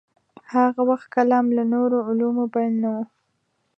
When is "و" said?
2.95-2.97